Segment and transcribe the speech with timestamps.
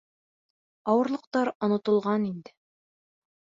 [0.93, 2.59] Ауырлыҡтар онотолған инде.